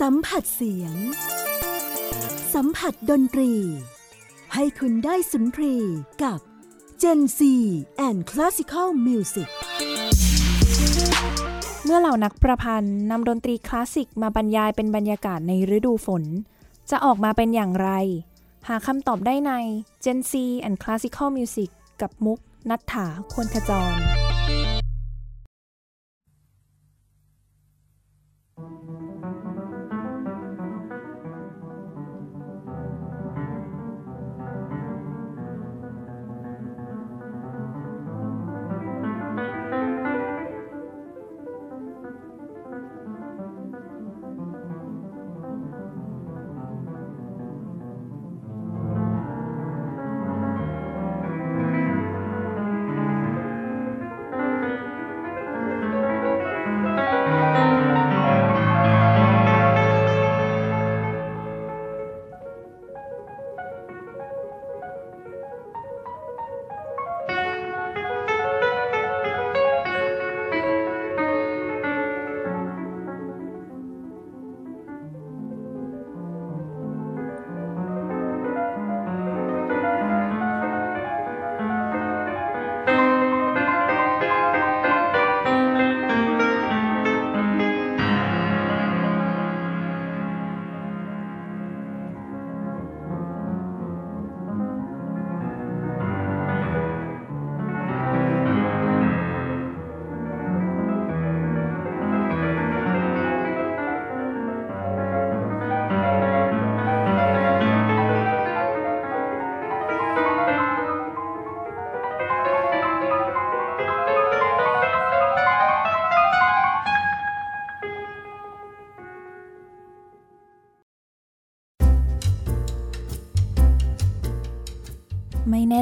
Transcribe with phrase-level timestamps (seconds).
[0.00, 0.94] สัมผัสเสียง
[2.54, 3.52] สัมผัสดนตรี
[4.54, 5.74] ให้คุณได้สุนทรี
[6.24, 6.40] กับ
[7.02, 7.40] Gen C
[8.06, 9.48] and Classical Music
[11.84, 16.24] เมื่อเหล่านักประพันธ์นำดนตรีคลาสสิกมาบรรยายเป็นบรรยากาศในฤดูฝน
[16.90, 17.90] จะออกมาเป็นอย่างไร
[18.68, 19.52] หาคำตอบได้ใน
[20.04, 20.32] Gen C
[20.66, 21.70] and Classical Music
[22.00, 22.38] กับมุก
[22.70, 24.27] นัฐถาควรขจร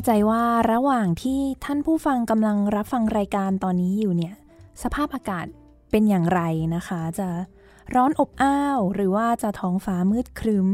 [0.07, 4.35] ใจว่าระหว่างที่ท่านผู้ฟังกำลังรับฟังรายการตอนนี้อยู่เนี่ย
[4.83, 5.47] สภาพอากาศ
[5.91, 6.41] เป็นอย่างไร
[6.75, 7.29] นะคะ จะ
[7.95, 10.69] ร้อนอบอ้าวหรือว่าจะท้องฟ้ามืดครึ้ม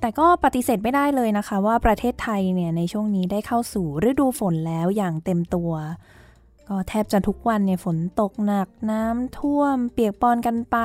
[0.00, 5.72] แต่ก็ปฏิเสธไม่ได้เลยนะคะ ว่าประเทศไทยเนี่ยในช่วงนี้ได้เข้าสู่ฤดูฝนแล้วอย่างเต็มตัว
[6.68, 10.76] ก็แทบจะทุกวันเนี่ยฝนตกหนักน้ำท่วม เปียกปอนกันไป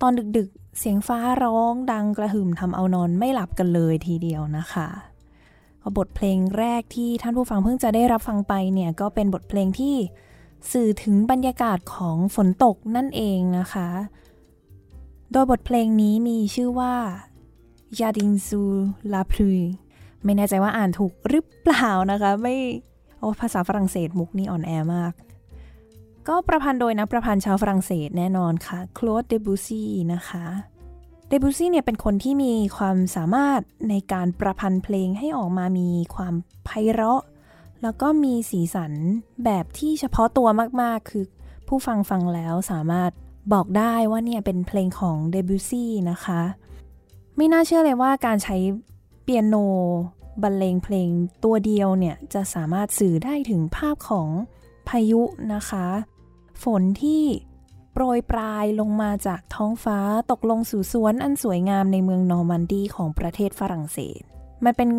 [0.00, 5.13] ตอนดึกๆ เสียงฟ้าร้องดังกระหึ่มทำเอานอนไม่หลับกันเลยทีเดียวนะคะ
[5.98, 9.94] บทเพลงแรกที่ท่านผู้ฟังเพิ่งจะได้รับฟังไปเนี่ยก็เป็นบทเพลงที่
[10.72, 13.88] สื่อถึงบรรยากาศของฝนตกนั่นเองนะคะ
[15.32, 16.94] โดยบทเพลงนี้มีชื่อว่า
[18.00, 18.62] ยาดิงซู
[19.12, 19.50] ลาพลู
[20.24, 22.54] ไม่แน่ใจว่าอ่านถูกหรือเปล่านะคะ ไม่
[23.18, 25.12] โอ้ภาษาฝรั่งเศสมุกนี่อ่อนแอมาก
[26.28, 30.44] ก็ประพันธ์โดยนักประพันธ์ชาวฝรั่งเศสแน่นอนค่ะ คลอดเดบูซี่นะคะ
[31.36, 36.34] ดบูซี่เนี่ยเป็นคนที่มีความสามารถในการประพันธ์เพลงให้ออกมามีความ
[36.64, 37.22] ไพเราะ
[37.82, 38.92] แล้วก็มีสีสัน
[39.44, 40.48] แบบที่เฉพาะตัว
[40.82, 41.24] มากๆ คือ
[41.68, 43.10] ผู้ฟังฟังแล้วสามารถ
[43.52, 46.40] บอกได้ว่าเนี่ยเป็นเพลงของเดบูซี่นะคะ
[47.36, 48.56] ไม่น่าเชื่อเลยว่าการใช้
[49.22, 49.54] เปียโน
[50.42, 51.08] บรรเลงเพลง
[51.44, 54.28] ตัวเดียวเนี่ย จะสามารถสื่อได้ถึงภาพของ
[54.88, 55.22] พายุ
[55.54, 55.86] นะคะ
[56.62, 57.22] ฝนที่
[57.96, 59.98] โปรยปลายลงมาจากท้องฟ้า
[60.30, 64.20] ตกลงสู่สวนอันสวยงามในเมืองนอร์มันดีของประเทศฝรั่งเศส
[64.64, 64.90] มันเป็น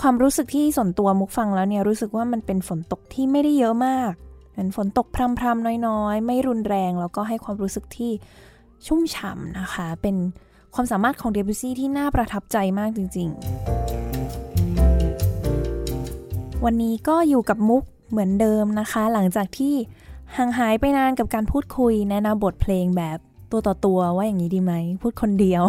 [0.00, 4.12] ความรู้สึกที่ส่วนตัวมุกฟังแล้วเนี่ยรู้สึกว่ามันเป็นฝนตกที่ไม่ได้เยอะมาก
[4.54, 5.06] เป็นฝนตก
[5.38, 8.10] พรำๆน้อยๆ ไม่รุนแรงแล้วก็ให้ความรู้สึกที่
[8.86, 10.16] ชุ่มฉ่ำนะคะ เป็น
[10.74, 13.40] ความสามารถของเดบิวซี่ที่น่าประทับใจมากจริง ๆ
[16.64, 19.74] วันนี้ก็อยู่กับมุกเหมือนเดิมนะคะ หลังจากที่
[20.36, 23.18] ห่างหายไปนานกับการพูดคุยแนะนำบทเพลงแบบ
[23.50, 25.62] ตัวต่อตัวว่าอย่างนี้ดีไหม พูดคนเดียว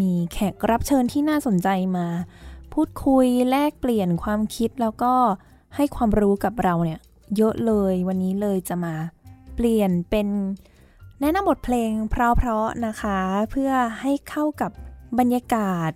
[0.00, 2.06] มีแขกรับเชิญที่น่าสนใจมา
[2.72, 5.14] พูดคุยแลกเปลี่ยนความคิดแล้วก็
[5.76, 7.00] ให้ความรู้กับเราเนี่ย
[7.36, 8.94] เยอะเลยวันนี้เลยจะมา
[9.54, 10.28] เปลี่ยนเป็น
[11.20, 13.18] แนะนำบทเพลงเพราะๆนะคะ
[13.50, 13.70] เพื่อ
[14.00, 14.70] ให้เข้ากับ
[15.18, 15.92] บรรยากาศ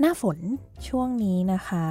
[0.00, 0.38] หน้าฝน
[0.88, 1.86] ช่วงนี้นะคะ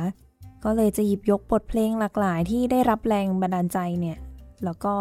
[0.63, 4.17] ก็เลยจะหยิบยกบทเพลงหลากหลายที่ได้รับแรงบันดาลใจเนี่ย
[4.65, 4.93] แล้วก็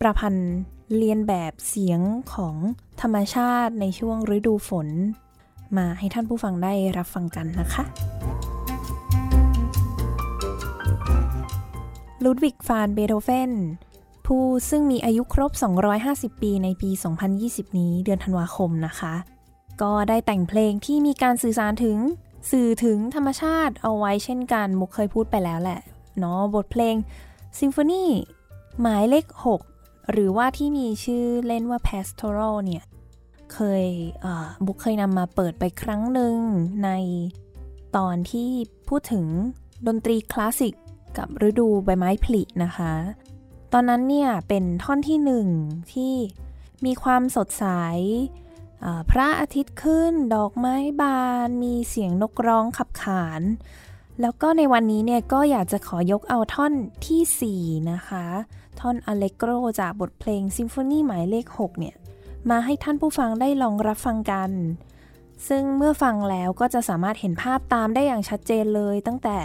[0.00, 0.52] ประพันธ์
[0.96, 2.00] เรียนแบบเสียง
[2.34, 2.56] ของ
[3.00, 4.88] ธรรมชาติในช่วงฤดูฝน
[5.76, 7.84] มาให้ท่านผู้ฟังได้รับฟังกันนะคะ
[12.24, 13.52] ลูดวิกฟานเบโธเฟน
[14.26, 15.52] ผู้ซึ่งมีอายุครบ
[15.96, 16.90] 250 ปีในปี
[17.34, 19.14] 2020 นี้เดือนธันวาคมนะคะ
[19.82, 21.96] ก็ได้แต่งเพลงที่มีการสื่อสารถึง
[22.50, 25.80] สื่อถึงธรรมชาติเอาไว้เช่นกัน มุกเคยพูดไปแล้วแหละ
[26.18, 26.94] เนาะบทเพลง
[27.60, 28.04] ซิมโฟนี
[28.80, 29.26] หมายเลข
[29.70, 32.84] 6 หรือว่าที่มีชื่อเล่นว่า pastoral เนี่ย
[33.52, 33.84] เคย
[34.64, 36.36] บุ๊กเคยนำมาเปิดไปครั้งหนึ่ง
[36.84, 36.90] ใน
[37.96, 38.50] ตอนที่
[38.88, 39.24] พูดถึง
[39.86, 40.74] ดนตรีคลาสสิก
[41.18, 42.92] กับฤดูใบไม้ผลินะคะ
[43.72, 45.48] ตอนนั้นเนี่ยเป็นท่อนที่หนึ่ง
[45.92, 46.14] ที่
[46.84, 47.64] มีความสดใส
[49.10, 53.42] พระอาทิตย์ขึ้น ดอกไม้บาน มีเสียงนกร้องขับขาน
[54.20, 56.72] แล้วก็ในวันนี้เนี่ยก็อยากจะขอยกเอาท่อน
[57.06, 58.26] ที่ 4 นะคะ
[58.80, 59.50] ท่อนอเลโกร
[59.80, 61.96] จากบทเพลงซิมโฟนีหมายเลข 6 เนี่ย
[62.50, 64.50] มาให้ท่านผู้ฟังได้ลองรับฟังกัน
[65.48, 69.38] ซึ่งเมื่อฟังแล้วก็จะสามารถเห็นภาพตามได้อย่างชัดเจนเลยตั้งแต่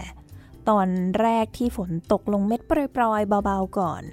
[0.70, 0.88] ตอน
[1.22, 2.62] แรกที่ฝนตกลงเม็ด
[2.96, 4.04] ปรอยๆเบาๆก่อน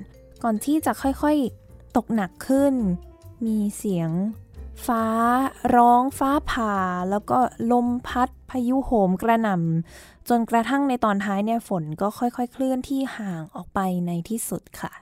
[0.43, 2.75] ก่อนที่จะค่อยๆตกหนักขึ้น
[3.47, 4.11] มีเสียง
[4.87, 5.05] ฟ้า
[5.76, 6.75] ร้องฟ้าผ่า
[7.11, 7.38] แล้วก็
[7.73, 14.93] ลมพัดพายุโหมกระหน่ำจนกระทั่งในตอนท้ายเนี่ยฝนก็ค่อยๆ เคลื่อนที่ห่างออกไปในที่สุดค่ะ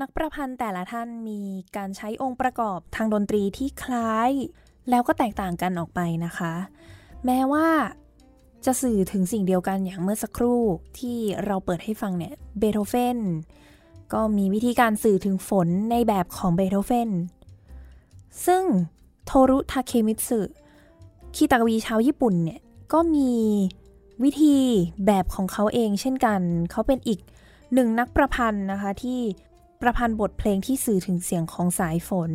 [0.00, 1.40] นักประพันธ์แต่ละท่านมี
[1.76, 4.30] การใช้องค์ประกอบทางดนตรีที่คล้าย
[4.90, 6.52] แล้วก็แตกต่างกันออกไปนะคะ
[7.24, 7.68] แม้ว่า
[8.64, 10.60] จะสื่อถึงสิ่งเดียวกันอย่างเมื่อสักครู่
[10.98, 13.18] ที่เราเปิดให้ฟังเนี่ยเบโธเฟน
[14.12, 17.10] ก็มีวิธีการสื่อถึงฝนในแบบของเบโธเฟน
[18.46, 18.62] ซึ่ง
[19.26, 20.40] โทรุทาเคมิตสึ
[21.34, 22.60] คีตากวีชาวญี่ปุ่นเนี่ย
[22.92, 23.32] ก็มี
[24.24, 24.56] วิธี
[25.06, 27.20] แบบของเขาเองเช่นกัน เขาเป็นอีก
[27.74, 29.20] หนึ่งนักประพันธ์นะคะที่
[29.82, 32.32] ประพันธ์บทเพลงที่สื่อถึงเสียงของสายฝน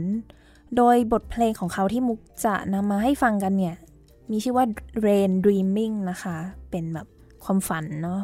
[0.78, 3.76] โดยบทเพลงของเขาที่มุกจะนำมาให้ฟังกันเนี่ย
[4.32, 4.66] มีชื่อว่า
[5.06, 6.38] Rain Dreaming นะคะ
[6.70, 7.08] เป็นแบบ
[7.44, 8.22] ความฝันเนาะ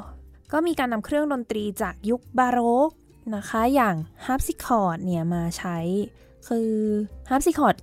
[0.51, 2.91] ก็มีการนำเครื่องดนตรีจากยุคบาโรก
[3.35, 5.77] นะคะ อย่างฮาร์ปซิคอร์ดเนี่ยมาใช้
[6.47, 6.69] คือ
[7.29, 7.75] ฮาร์ปซิคอร์ด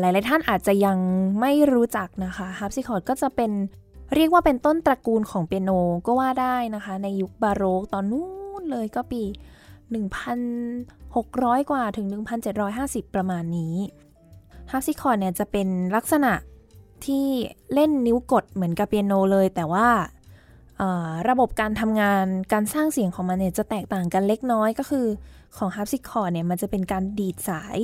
[0.00, 0.98] หลายๆท่านอาจจะยัง
[1.40, 3.50] ไม่รู้จักนะคะฮาร์ปซิคอร์ดก็จะเป็น
[4.14, 5.70] เรียกว่าเป็นต้นตระกูลของเปียโน
[6.06, 8.26] ก็ว่าได้นะคะ ในยุคบาโรกตอนนู้
[8.60, 9.22] นเลยก็ปี
[9.92, 12.06] 1,600 กว่าถึง
[12.60, 13.74] 1,750 ประมาณนี้
[14.70, 16.32] ฮาร์ปซิคอร์ดเนี่ยจะเป็นลักษณะ
[17.06, 17.26] ที่
[17.74, 19.88] เล่นนิ้วกดเหมือนกับเปียโนเลย แต่ว่า
[21.28, 25.06] ระบบการทำงานการสร้างเสียงของมันเนี่ยจะแตกต่างกันเล็กน้อยก็คือ
[25.56, 27.78] ของฮาร์ปซิคอร์ดเนี่ยมันจะเป็นการดีดสาย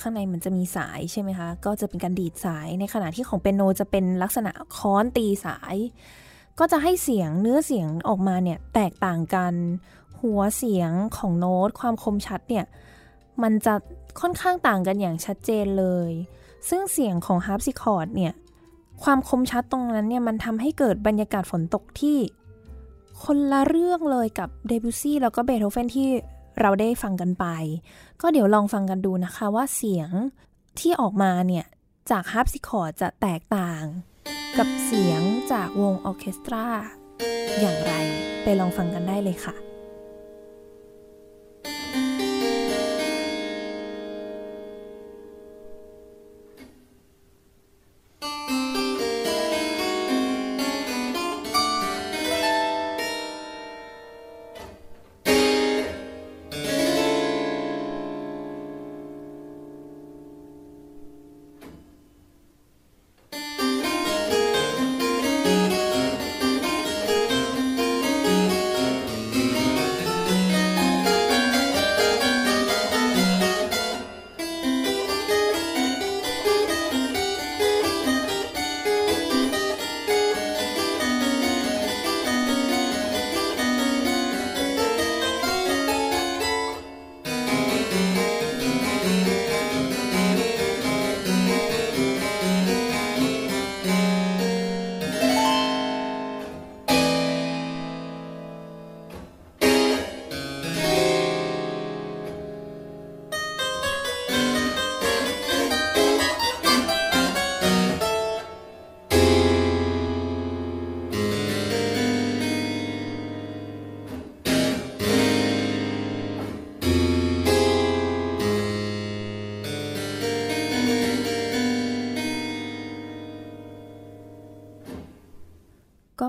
[0.00, 5.76] ข้างในมันจะมีสายใช่ไหมคะ ก็จะเป็นการดีดสายในขณะที่ของเปียโนจะเป็นลักษณะค้อนตีสาย
[6.58, 9.54] ก็จะให้เสียงเนื้อเสียงออกมาเนี่ยแตกต่างกัน
[10.26, 12.64] หัวเสียงของโน้ตความคมชัดเนี่ย
[13.42, 13.74] มันจะ
[14.20, 16.10] ค่อนข้างต่างกันอย่างชัดเจนเลย
[16.68, 18.32] ซึ่งเสียงของฮาร์ปซิคอร์ดเนี่ย
[19.02, 22.18] ความคมชัดตรงนั้นเนี่ย มันทำให้เกิดบรรยากาศฝนตกที่
[23.22, 26.08] คนละเรื่องเลยกับเดบิวซี่แล้วก็เบโธเฟนที่
[26.60, 27.46] เราได้ฟังกันไป
[28.20, 30.10] ก็เดี๋ยวลองฟังกันดูนะคะว่าเสียง
[30.78, 31.66] ที่ออกมาเนี่ย
[32.10, 33.84] จากฮาร์ปซิคอร์ดจะแตกต่าง
[34.58, 36.66] กับเสียงจากวงออเคสตรา
[37.60, 37.92] อย่างไร
[38.42, 39.65] ไปลองฟังกันได้เลยค่ะ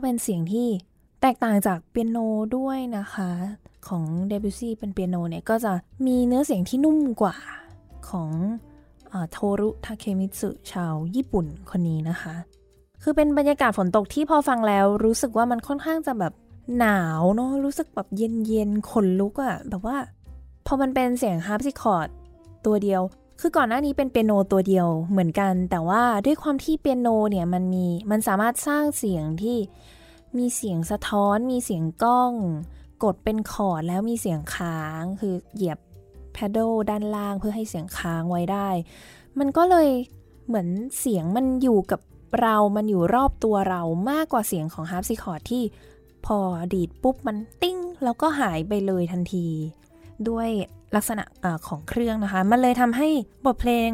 [0.07, 0.69] เป็นเสียงที่
[1.21, 2.17] แตกต่างจากเปียโน
[2.57, 3.31] ด้วยนะคะ
[3.87, 5.73] ของเดบุสซี่เป็นเปียโนเนี่ย ก็จะ
[6.05, 7.35] มีเนื้อเสียงที่นุ่มกว่า
[8.09, 8.29] ของ
[9.31, 12.35] โทรุทาเคมิสึชาวญี่ปุ่นคนนี้นะคะ
[13.03, 16.33] คือเป็นบรรยากาศฝนตกที่พอฟังแล้ว รู้สึกว่ามันค่อนข้างจะแบบ
[16.77, 19.97] หนาวเนาะรู้สึกแบบเย็นเย็นขนลุกอะแบบว่า
[20.65, 22.07] พอมันเป็นเสียงฮาร์ปซิคอร์ด
[22.65, 23.01] ตัวเดียว
[23.41, 29.57] คือก่อนหน้านี้เป็นเปียโนตัวเดียวเหมือนกัน แต่ว่าด้วยความที่เปียโนเนี่ยมันมีมันสามารถสร้างเสียงที่
[30.39, 32.33] มีเสียงสะท้อน มีเสียงก้อง
[33.03, 35.79] กดเป็นคอร์ดแล้วมีเสียงค้าง คือเหยียบ
[36.33, 38.69] pedal ด้านล่างเพื่อให้เสียงค้างไว้ได้
[39.39, 39.89] มันก็เลย
[40.47, 40.67] เหมือน
[40.99, 42.01] เสียงมันอยู่กับ
[42.41, 45.63] เรา มันอยู่รอบตัวเรามากกว่าเสียงของฮาร์ปซิคอร์ดที่
[46.25, 46.39] พอ
[46.73, 49.47] ดีดปุ๊บมันติ้ง แล้วก็หายไปเลยทันที
[50.29, 50.49] ด้วย
[50.95, 53.09] ลักษณะของเครื่องนะคะ มันเลยทำให้
[53.45, 53.89] บทเพลง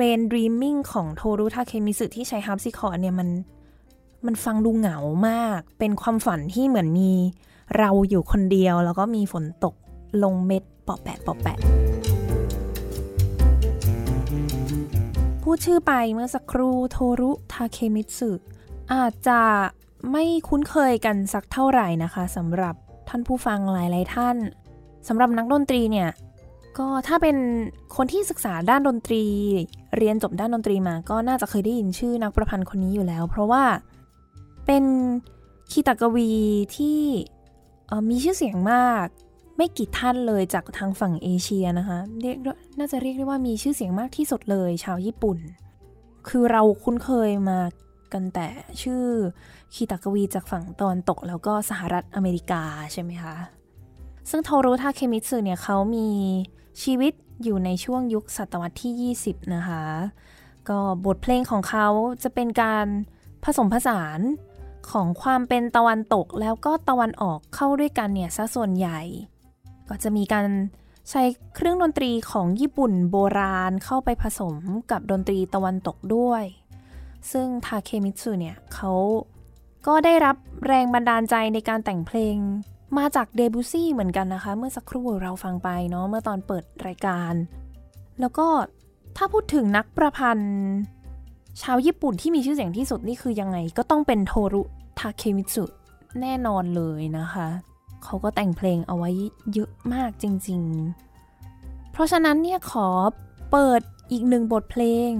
[0.00, 3.28] Rain Dreaming ของโทรุทาเคมิสึที่ใช้ฮาร์ปซิคอร์ดเนี่ยมัน
[4.26, 7.12] มันฟังดูเหงามาก เป็นความฝันที่เหมือนมี
[7.78, 9.74] เราอยู่คนเดียว แล้วก็มีฝนตก
[10.22, 11.58] ลงเม็ดเปาะแปะเปาะแปะ
[15.42, 18.30] พูดชื่อไปเมื่อสักครู่โทรุทาเคมิตสึ
[18.92, 19.40] อาจจะ
[20.12, 22.74] ไม่คุ้นเคยกันสักเท่าไหร่นะคะสำหรับ
[23.08, 24.36] ท่านผู้ฟังหลาย ๆ ท่าน
[25.08, 26.08] สำหรับนักดนตรีเนี่ย
[26.78, 27.36] ก็ถ้าเป็น
[27.96, 29.24] คนที่ศึกษาด้านดนตรี
[29.96, 33.62] เรียนจบด้านดนตรีมา ก็น่าจะเคยได้ยินชื่อนักประพันธ์คนนี้อยู่แล้ว เพราะว่า
[34.66, 34.84] เป็น
[35.70, 36.30] คีตกวี
[36.76, 37.00] ที่
[38.08, 39.06] มีชื่อเสียงมาก
[39.56, 42.36] ไม่กี่ท่านเลยจากทางฝั่งเอเชียนะคะเรียก
[42.78, 45.38] น่าจะเรียกได้ว่ามีชื่อเสียงมากที่สุดเลยชาวญี่ปุ่น
[46.28, 47.60] คือเราคุ้นเคยมา
[48.12, 48.48] กันแต่
[48.82, 49.04] ชื่อ
[49.74, 53.36] คีตกวีจากฝั่งตอนตกแล้วก็สหรัฐอเมริกาใช่ไหมคะ
[54.30, 56.08] ซึ่งโทรุทาเคมิสึเนี่ยเขามี
[56.82, 59.82] ชีวิตอยู่ในช่วงยุคศตวรรษที่ 20 นะคะ
[60.68, 61.88] ก็บทเพลงของเขา
[62.22, 62.86] จะเป็นการ
[63.44, 64.20] ผสมผสาน
[64.90, 69.00] ของความเป็นตะวันตกแล้วก็ตะวันออกเข้าด้วยกันเนี่ยซะส่วนใหญ่
[69.88, 70.46] ก็จะมีการ
[71.10, 71.22] ใช้
[71.54, 74.56] เครื่องดนตรีของญี่ปุ่นโบราณเข้าไปผสม
[74.90, 76.44] กับดนตรีตะวันตกด้วย
[77.32, 78.92] ซึ่งทาเคมิตสึเนี่ยเขา
[79.86, 82.36] ก็ได้รับแรงบันดาลใจในการแต่งเพลง
[82.98, 87.32] มาจากเดบุซี่เหมือนกันนะคะ เมื่อสักครู่เราฟังไปเนาะเมื่อตอนเปิดรายการ
[88.20, 88.46] แล้วก็
[89.16, 90.54] ถ้าพูดถึงนักประพันธ์
[91.62, 94.62] ชาวญี่ปุ่นที่มีชื่อเสียงที่สุดนี่คือยังไง ก็ต้องเป็นโทรุ
[94.98, 95.64] ทาเคมิตสึ
[96.20, 97.48] แน่นอนเลยนะคะ
[98.04, 99.10] เขาก็แต่งเพลงเอาไว้
[99.52, 100.60] เยอะมากจริง
[101.26, 102.88] ๆ เพราะฉะนั้นเนี่ยขอ
[103.50, 103.80] เปิด
[104.12, 105.12] อีกหนึ่งบทเพลง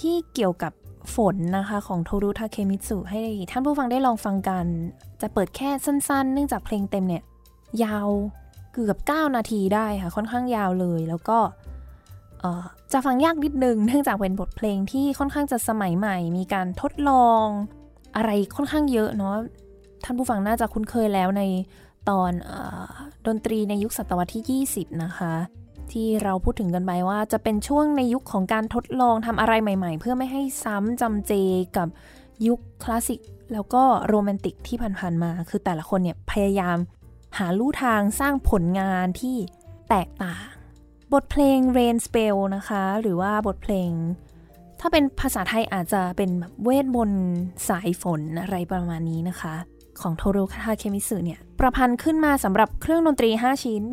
[0.00, 0.72] ที่เกี่ยวกับ
[1.14, 4.66] ฝนนะคะของโทรุทาเคมิตสึให้ท่านผู้ฟังได้ลองฟังกัน
[5.20, 7.22] จะเปิดแค่สั้นๆ เนื่องจากเพลงเต็มเนี่ย
[7.84, 8.08] ยาว
[8.72, 11.38] เกือบ 9 นาทีได้ค่ะ ค่อนข้างยาวเลย แล้วก็
[12.92, 17.46] จะฟังยากนิดนึงเนื่องจากเป็นบทเพลงที่ค่อนข้างจะสมัยใหม่ มีการทดลอง
[18.16, 19.34] อะไรค่อนข้างเยอะเนาะ
[20.04, 21.42] ท่านผู้ฟังน่าจะคุ้นเคยแล้วใน
[22.08, 22.50] ตอนอ
[23.26, 25.34] ดนตรีในยุคศตวรรษที่ 20 นะคะ
[25.92, 31.32] ที่เราพูดถึงกันไปว่าจะเป็นช่วงในยุคของการทดลองทำอะไรใหม่ ๆ เพื่อไม่ให้ซ้ำจำเจ
[31.76, 31.88] กับ
[32.46, 33.20] ยุคคลาสสิก
[33.52, 36.76] แล้วก็โรแมนติกที่ผ่านๆมา คือแต่ละคนเนี่ยพยายาม
[37.38, 39.36] หาลู่ทางสร้างผลงานที่
[39.90, 40.46] แตกต่าง
[41.12, 43.90] บทเพลง Rain Spell นะคะ หรือว่าบทเพลง
[44.80, 47.24] ถ้าเป็นภาษาไทยอาจจะเป็นแบบเวทมนต์
[47.68, 49.54] สายฝนอะไรประมาณนี้นะคะ
[50.00, 53.84] ของโทโรคาเคมิสึเนี่ย ประพันธ์ขึ้นมาสำหรับเครื่องดนตรี 5 ชิ้น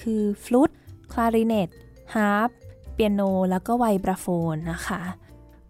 [0.00, 0.70] คือฟลุต
[1.12, 1.68] คลาริเนต
[2.14, 2.50] ฮาร์ป
[2.94, 3.20] เปียโน
[3.50, 5.02] แล้วก็ไวบราโฟนนะคะ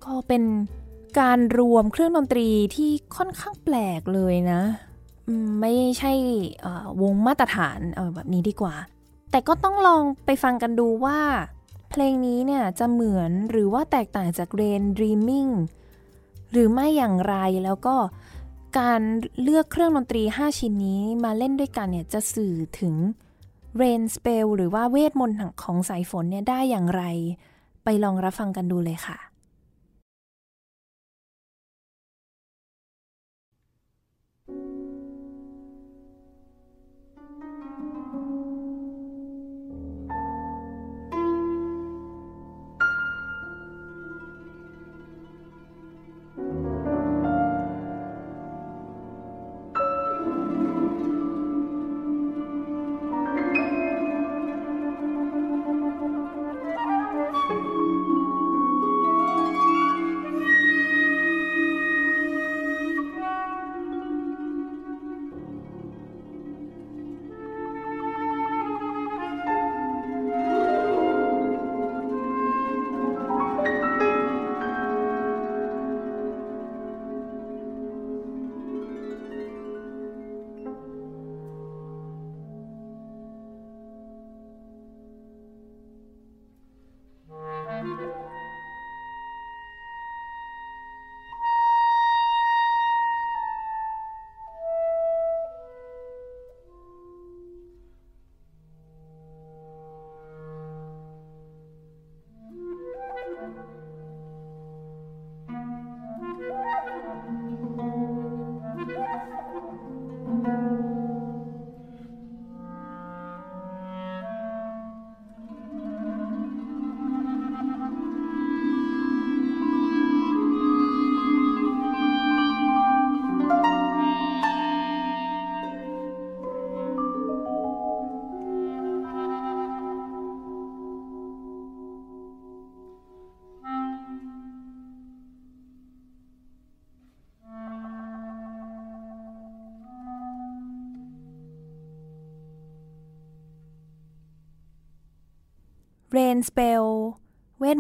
[0.05, 0.43] ก็เป็น
[1.21, 4.61] การรวมเครื่องดนตรีที่ค่อนข้างแปลกเลยนะ
[5.61, 6.13] ไม่ใช่
[7.03, 8.75] วงมาตรฐานเอาแบบนี้ดีกว่า
[9.33, 11.21] แต่ก็ต้องลองไปฟังกันดูว่า
[11.91, 15.53] เพลงนี้เนี่ยจะเหมือนหรือว่าแตกต่างจาก Rain Dreaming
[16.53, 17.35] หรือไม่อย่างไร
[17.65, 17.97] แล้วก็
[18.79, 19.03] การ
[19.43, 22.95] เลือกเครื่องดนตรี 5 ชิ้นนี้มาเล่นด้วยกันเนี่ยจะสื่อถึง
[23.81, 27.03] Rain Spell หรือว่าเวทมนต์ของสายฝนเนี่ยได้อย่างไร
[27.85, 29.32] ไปลองรับฟังกันดูเลยค่ะ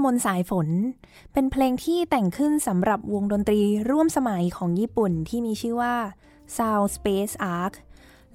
[0.05, 0.69] มนต์สายฝน
[1.33, 3.61] เป็นเพลงที่แต่งขึ้นสำหรับวงดนตรี
[3.91, 5.95] ร่วมสมัยของญี่ปุ่นที่มีชื่อว่า
[6.57, 7.75] Sound Space Arc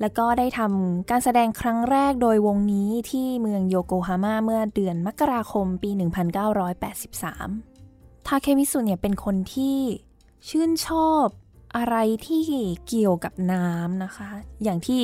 [0.02, 5.90] แล้วก็ได้ทำการแสดงครั้งแรกโดยวงนี้ที่เมืองโยโกฮาม่าเมื่อเดือนมกราคมปี
[6.90, 9.78] 1983 ทาเคมิสุเนี่ยเป็นคนที่
[10.50, 11.26] ชื่นชอบ
[11.76, 11.96] อะไร
[12.28, 12.44] ที่
[12.88, 14.30] เกี่ยวกับน้ำนะคะ
[14.64, 15.02] อย่างที่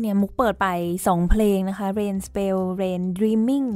[0.00, 0.66] เนี่ยมุกเปิดไป
[1.04, 3.68] 2 เพลงนะคะ Rain Spell Rain Dreaming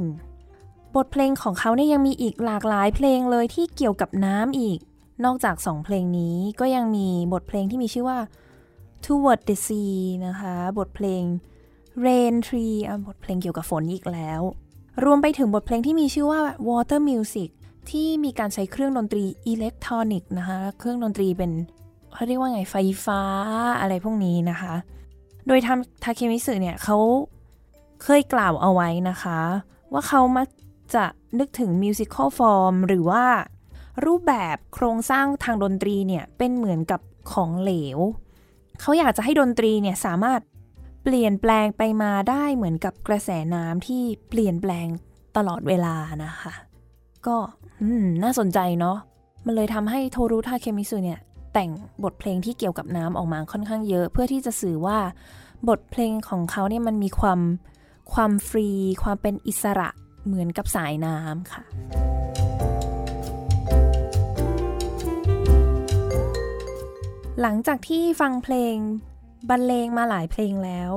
[0.95, 4.79] บทเพลงของเขาเนี่ยยังมีอีกหลากหลายเพลงเลยที่เกี่ยวกับน้ำอีก
[5.25, 8.19] นอกจากสองเพลงนี้ก็ยังมีบทเพลงที่มีชื่อว่า
[9.03, 9.95] Toward the Sea
[10.27, 11.23] นะคะ บทเพลง
[12.05, 12.77] Rain Tree
[13.07, 14.41] บทเพลงเกี่ยวกับฝนอีกแล้ว
[15.03, 17.49] รวมไปถึงบทเพลงที่มีชื่อว่า Water Music
[17.89, 21.51] ที่มีการใช้เครื่องดนตรีอิเล็กทรอนิกส์นะคะ เครื่องดนตรีเป็น
[22.13, 23.21] เขาเรียกว่าไงไฟฟ้า
[23.79, 24.73] อะไรพวกนี้นะคะ
[25.47, 26.97] โดยทำทาเคมิสึเนี่ยเขา
[28.03, 29.39] เคยกล่าวเอาไว้นะคะ
[29.93, 30.47] ว่าเขามัก
[30.93, 31.05] จะ
[31.39, 33.25] นึกถึงมิวสิควลฟอร์มหรือว่า
[34.05, 37.99] รูปแบบโครงสร้างทางดนตรีเนี่ยเป็นเหมือนกับของเหลว
[38.81, 40.39] เขาอยากจะให้ดนตรีเนี่ยสามารถ
[41.03, 44.87] เปลี่ยนแปลงไปมาได้เหมือนกับกระแสน้ำที่เปลี่ยนแปลง
[45.37, 45.95] ตลอดเวลา
[46.25, 46.53] นะคะ
[47.27, 47.37] ก็
[48.23, 48.97] น่าสนใจเนาะ
[49.45, 51.19] มันเลยทำให้โทรุทาเคมิสุเนี่ย
[51.53, 51.69] แต่ง
[52.03, 54.99] บทเพลงที่เกี่ยวกับน้ำออกมาค่อนข้างเยอะ เพื่อที่จะสื่อว่า
[55.69, 57.39] บทเพลงของเขาเนี่ยมันมีความ
[58.13, 58.69] ความฟรี
[59.03, 59.89] ความเป็นอิสระ
[60.25, 61.63] เหมือนกับสายน้ำค่ะ
[67.41, 68.75] หลังจากที่ฟังเพลง
[69.49, 70.91] บรรเลงมาหลายเพลงแล้ว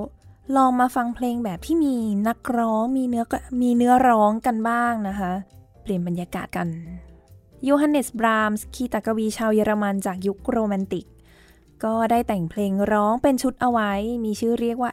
[0.57, 1.97] ลองมาฟังเพลงแบบที่มี
[2.29, 3.25] นักร้องมีเนื้อ
[3.63, 5.33] มีเนื้อร้องกันบ้างนะคะ
[5.83, 6.69] เปลี่ยนบรรยากาศกัน
[7.67, 11.07] ยูฮันเนส บรามส์คีตากวีชาวเยอรมันจากยุคโรแมนติก
[11.85, 13.93] ก็ได้แต่งเพลงร้องเป็นชุดเอาไว้
[14.25, 14.93] มีชื่อเรียกว่า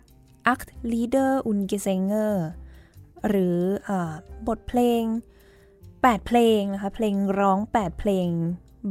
[0.54, 2.36] Act Leader und Gesänger
[3.30, 3.58] หรือ
[4.48, 5.04] บทเพลง
[5.66, 8.28] 8 เพลงนะคะ เพลงร้อง 8 เพลง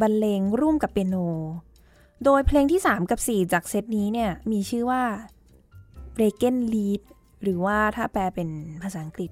[0.00, 1.16] บรรเลงร่วมกับเปียโน
[2.24, 5.02] โดยเพลงที่ 3 กับ 4 จากเซตนี้เนี่ย มีชื่อว่า
[6.20, 7.02] r e g e n Lied
[7.42, 8.48] หรือว่าถ้าแปลเป็น
[8.82, 9.30] ภาษาอังกฤษ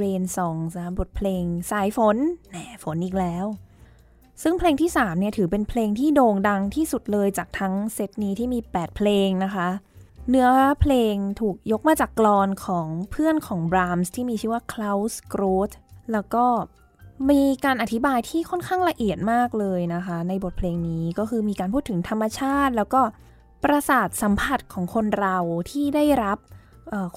[0.00, 2.16] Rain Songs นะบทเพลงสายฝน
[2.50, 3.46] แหนฝนอีกแล้ว
[4.42, 9.68] ซึ่งเพลงที่ 3 เนี่ย ถือเป็นเพลงที่โด่งดังที่สุดเลยจากทั้งเซตนี้ที่มี 8 เพลงนะคะ
[10.30, 10.48] เนื้อ
[10.80, 15.70] เพลงถูกยกมาจากกรอนของเพื่อนของบรามส์ที่มีชื่อว่าคลาสโกรธ
[16.12, 16.44] แล้วก็
[17.30, 23.00] มีการอธิบายที่ค่อนข้างละเอียดมากเลยนะคะ ในบทเพลงนี้ก็คือมีการพูดถึงธรรมชาติ แล้วก็
[23.64, 25.36] ประสาทสัมผัสของคนเรา
[25.70, 26.38] ที่ได้รับ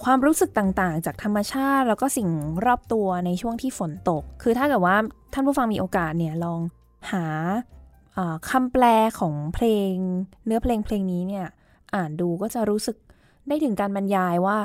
[0.04, 2.30] ความรู้สึกต่างๆ จากธรรมชาติ แล้วก็สิ่ง
[2.65, 4.98] รอบตัวในช่วงที่ฝนตก คือถ้าเกิดว่า
[5.34, 6.60] ท่านผู้ฟังมีโอกาสเนี่ยลอง
[7.12, 7.26] หา
[8.50, 8.84] คำแปล
[9.20, 9.91] ของเพลง
[10.46, 11.48] เนื้อเพลงเพลงนี้เนี่ย
[11.95, 12.97] อ่านดูก็จะรู้สึก
[13.47, 14.58] ได้ถึงการบรรยายว่า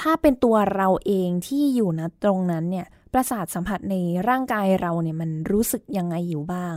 [0.00, 3.94] ถ้าเป็นตัวเราเองที่อยู่นะตรงนั้นเนี่ยประสาทสัมผัสใน
[4.28, 6.74] ร่างกายเราเนี่ยมันรู้สึกยังไงอยู่บ้าง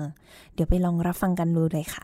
[0.54, 2.04] เดี๋ยวไปลองรับฟังกันดูเลยค่ะ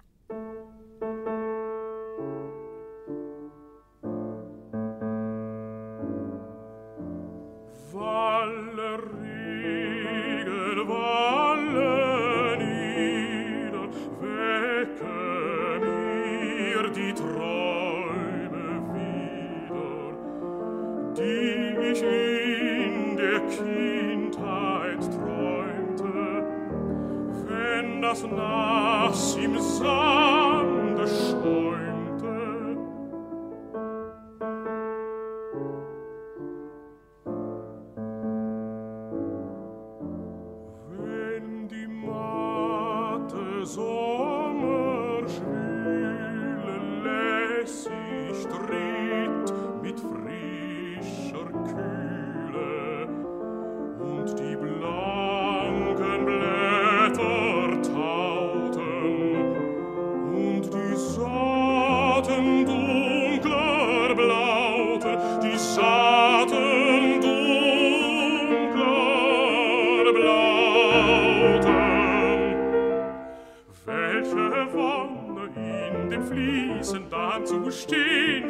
[28.10, 30.39] das Nass im Saal.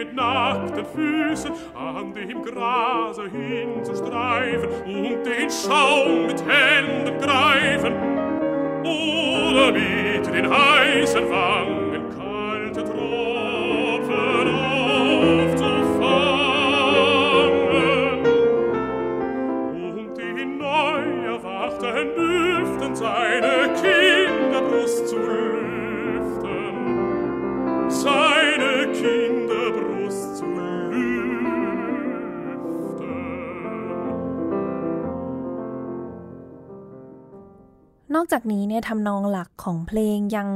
[0.10, 7.94] mit nackten Füßen an dem Grase hinzustreifen und den Schaum mit Händen greifen
[8.84, 11.79] oder mit den heißen Wangen
[38.32, 40.48] จากนี้เนี่ยทำนองหลักของเพลงยัง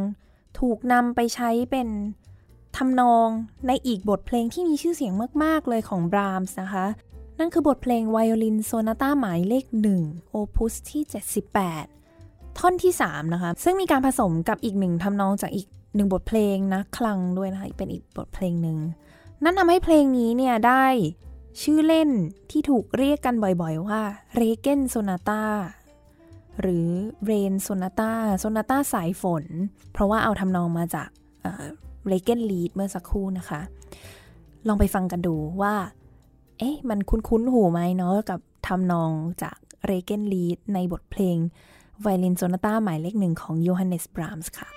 [0.60, 1.88] ถูกนำไปใช้เป็น
[2.78, 3.28] ทำนอง
[3.68, 6.86] ในอีกบทเพลงที่มีชื่อเสียงมาก ๆ เลยของบรามส์นะคะ
[7.40, 9.66] นั่นคือบทเพลงไวโอลินโซนาต้าหมายเลข
[10.00, 11.04] 1โอปุสที่
[11.80, 18.78] 78 ท่อนที่ 3 นะคะ ซึ่งมีการผสมกับอีกหนึ่งทำนองจากอีกหนึ่งบทเพลงนะคลังด้วยนะคะเป็นอีกบทเพลงหนึ่ง
[19.44, 20.86] นั่นทำให้เพลงนี้เนี่ยได้
[21.62, 22.10] ชื่อเล่น
[22.52, 24.02] ที่ถูกเรียกกันบ่อยๆว่า
[24.36, 25.44] Regen Sonata
[26.62, 26.88] หรือ
[27.26, 29.46] Rain Sonata โซนาต้าสายฝน
[29.92, 31.10] เพราะว่าเอาทำนองมาจาก
[32.08, 33.62] Regenlied เมื่อสักครู่นะคะ
[34.68, 35.76] ลองไปฟังกันดูว่า
[36.60, 39.12] เอ๊ะ มันคุ้นๆ หูไหมเนาะกับทำนอง
[39.44, 41.38] จาก Regenlied ในบทเพลง
[42.02, 44.68] ไวโอลินโซนาต้าหมายเลขหนึ่งของโยฮันเนสบรามส์ค่ะ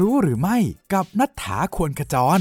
[0.00, 0.58] รู้หรือไม่
[0.94, 2.40] กับนัฐธาควรขจร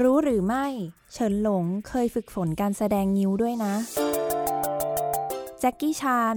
[0.00, 0.66] รู้หรือไม่
[1.12, 3.74] เฉินหลงเคยฝึกฝนการแสดงงิ้วด้วยนะ
[5.60, 6.36] แจ็คกี้ชาน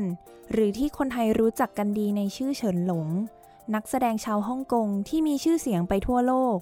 [0.52, 3.08] หรือที่คนไทยรู้จักกันดีในชื่อเฉินหลง
[3.74, 6.58] นักแสดงชาวฮ่องกงที่มีชื่อเสียงไปทั่วโลก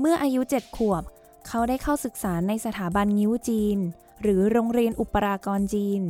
[0.00, 1.02] เมื่ออายุเจ็ดขวบ
[1.48, 3.78] เขาได้เข้าศึกษาในสถาบันงิ้วจีน
[4.22, 6.02] หรือโรงเรียนอุปรากรจีน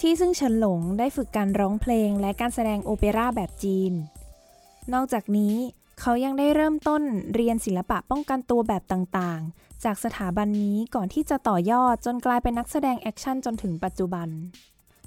[0.00, 3.94] ที่ซึ่งเฉินหลงได้ฝึกการร้องเพลงและการแสดงโอเปร่าแบบจีน
[4.94, 5.54] นอกจากนี้
[6.00, 7.02] เขายังได้เริ่มต้น
[7.34, 14.28] เรียนศิลปะป้องกันตัวแบบต่างๆ จากสถาบันนี้ก่อนที่จะต่อยอดจนกลายเป็นนักแสดงแอคชั่นจนถึงปัจจุบัน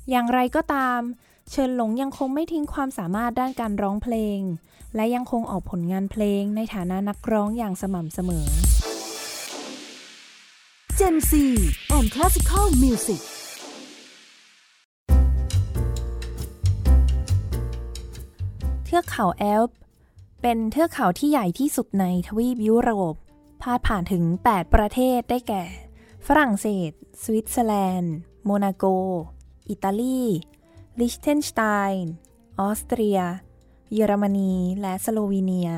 [0.09, 0.99] อย่างไรก็ตาม
[1.51, 4.39] เฉินหลงยังคงไม่ทิ้งความสามารถด้านการร้องเพลง
[4.95, 8.47] และยังคงออกผลงานเพลงในฐานะนักร้องอย่างสม่ำเสมอ
[10.99, 11.31] Gen Z
[11.95, 13.21] and Classical Music
[18.95, 19.77] เทือกเขาแอลป์
[20.41, 23.15] เป็นเทือกเขาที่ใหญ่ที่สุดในทวีปยุโรป
[23.61, 25.63] พาดผ่านถึง 8 ประเทศได้แก่
[26.27, 28.85] ฝรั่งเศส สวิตเซอร์แลนด์ โมนาโก
[29.69, 30.21] อิตาลี
[30.99, 32.13] ลิชเทนสไตน์
[32.59, 33.19] ออสเตรีย
[33.93, 35.71] เยอรมนี และสโลวีเนีย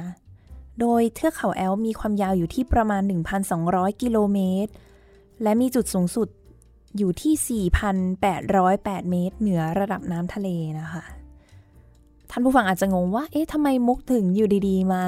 [0.79, 3.01] โดยเทือกเขาแอลป์มีความยาวอยู่ที่ประมาณ
[3.51, 4.71] 1,200 กิโลเมตร
[5.41, 6.29] และมีจุดสูงสุด
[6.97, 10.49] อยู่ที่ 4,808 เมตร เหนือระดับน้ำทะเล
[10.81, 15.05] นะคะ ท่านผู้ฟังอาจจะงงว่า เอ๊ะทำไมมุกถึงอยู่ดีๆ มา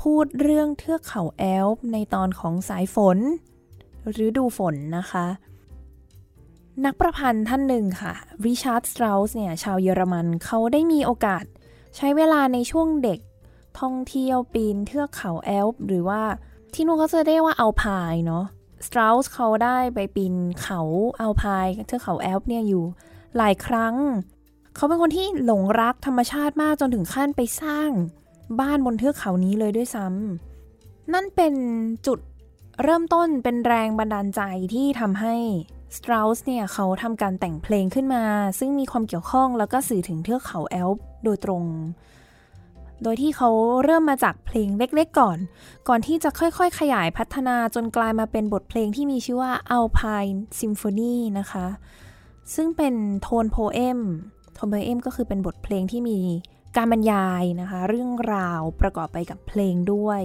[0.00, 3.18] พูดเรื่องเทือกเขาแอลป์ในตอนของสายฝน
[4.10, 5.26] หรือฤดูฝนนะคะ
[6.84, 11.44] นักประพันธ์ท่านหนึ่งค่ะริชาร์ดสตร u สเนี่ย ชาวเยอรมันเขาได้มีโอกาส
[11.96, 13.20] ใช้เวลาในช่วงเด็ก
[13.80, 16.22] ท่องเที่ยวปีนเทือกเขาแอลป์หรือว่า
[16.74, 18.44] ที่นู่นเขาจะเรียกว่าอัลพายเนาะ
[18.86, 20.80] สตร u สเขาได้ไปปีนเขา
[21.20, 22.84] อัลพายเทือกเขาแอลป์เนี่ยอยู่
[23.36, 23.94] หลายครั้ง
[24.74, 27.90] เขาเป็นคนที่หลงรักธรรมชาติมากจนถึงขั้นไปสร้าง
[28.60, 31.54] บ้านบนเทือกเขานี้เลยด้วยซ้ำนั่นเป็น
[32.06, 32.18] จุด
[32.82, 34.40] เริ่มต้นเป็นแรงบันดาลใจ
[34.74, 35.34] ที่ทำให้
[35.96, 38.24] สตร u สเนี่ยเขาทำการแต่งเพลงขึ้นมา
[38.58, 41.64] ซึ่งมีความเกี่ยวข้องแล้วก็สื่อถึงเทือกเขาแอลป์โดยตรง
[43.02, 43.50] โดยที่เขา
[43.84, 45.38] เริ่มมาจากเพลงเล็กๆก่อน
[45.88, 51.66] ก่อนที่จะค่อยๆ ขยายพัฒนาจนกลายมาเป็นบทเพลงที่มีชื่อว่า Alpine Symphony นะคะ
[52.54, 54.00] ซึ่งเป็นโทนโพเอม
[54.60, 56.20] โทนโพเอมก็คือเป็นบทเพลงที่มี
[56.76, 60.22] การบรรยายนะคะ เรื่องราวประกอบไปกับเพลงด้วย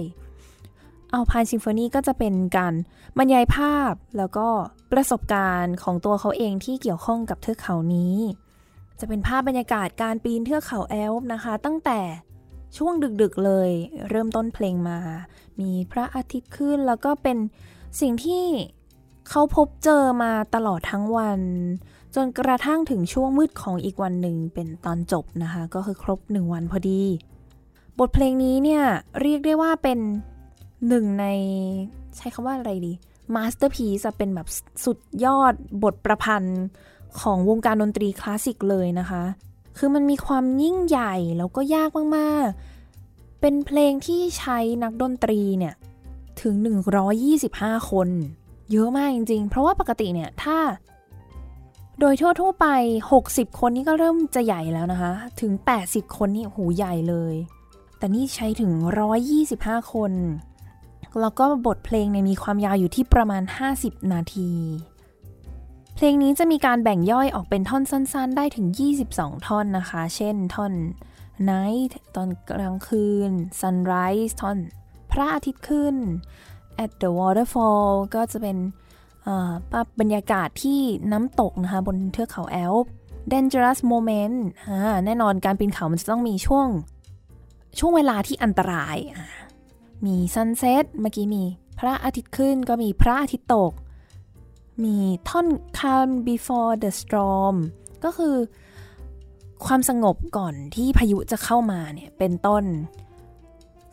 [1.12, 2.74] อัลพายซิมโฟนีก็จะเป็นการ
[3.18, 4.48] บรรยายภาพแล้วก็
[4.92, 8.16] ประสบการณ์ของตัวเขาเองที่เกี่ยวข้องกับเทือกเขานี้
[9.00, 12.00] จะเป็นภาพบรรยากาศการปีนเทือกเขาแอลป์นะคะ ตั้งแต่
[12.76, 13.70] ช่วงดึกๆเลย
[14.08, 14.98] เริ่มต้นเพลงมา
[15.60, 17.38] มีพระอาทิตย์ขึ้นแล้วก็เป็น
[18.00, 18.44] สิ่งที่
[19.28, 21.40] เขาพบเจอมาตลอดทั้งวัน
[22.16, 27.02] จนกระทั่งถึงช่วงมืดของอีกวันหนึ่งเป็นตอนจบนะคะ ก็คือครบหนึ่งวันพอดี
[27.98, 28.82] บทเพลงนี้เนี่ย
[29.20, 29.98] เรียกได้ว่าเป็น
[30.88, 31.26] หนึ่งใน
[32.16, 32.92] ใช้คำว่าอะไรดี
[33.34, 34.48] masterpiece เป็นแบบ
[34.84, 36.64] สุดยอดบทประพันธ์
[37.20, 39.22] ของวงการดนตรีคลาสสิกเลยนะคะ
[39.78, 45.74] คือมันมีความยิ่งใหญ่แล้วก็ยากมากๆ เป็นเพลงที่ใช้นักดนตรีเนี่ย
[46.42, 46.54] ถึง
[47.22, 48.08] 125 คน
[48.72, 50.56] เยอะมากจริงๆ เพราะว่าปกติเนี่ย ถ้า
[52.00, 52.66] โดยทั่วๆไป
[53.14, 55.52] 60 คนนี่ก็เริ่มจะใหญ่แล้วนะคะ ถึง
[55.84, 57.34] 80 คนนี่หูใหญ่เลย
[57.98, 58.72] แต่นี่ใช้ถึง
[59.32, 60.12] 125 คน
[61.20, 63.42] แล้วก็บทเพลงเนี่ยมีความยาวอยู่ที่ประมาณ
[63.76, 64.50] 50 นาที
[65.94, 68.66] เพลงนี้จะมีการแบ่งย่อยออกเป็นท่อนสั้น ๆ ได้ถึง
[69.06, 70.72] 22 ท่อนนะคะ เช่น ท่อน
[71.50, 73.30] night ตอนกลางคืน
[73.60, 74.58] sunrise ท่อน
[75.10, 75.96] พระอาทิตย์ขึ้น
[76.84, 78.56] at the waterfall ก็จะเป็น
[80.00, 80.80] บรรยากาศที่
[81.12, 82.90] น้ำตกนะคะบนเทือกเขาแอลป์
[83.32, 84.36] dangerous moment
[85.04, 86.68] แน่นอนการปีนเขามันจะต้องมีช่วง
[87.78, 88.96] ช่วงเวลาที่อันตราย
[90.06, 91.44] มี sunset เมื่อกี้มี
[91.78, 93.72] พระอาทิตย์ขึ้นก็มีพระอาทิตย์ตก
[94.84, 94.96] มี
[95.28, 95.46] ท่อน
[95.78, 97.56] calm before the storm
[98.04, 98.36] ก็คือ
[99.64, 102.64] ความสงบก่อนที่พายุจะเข้ามาเนี่ยเป็นต้น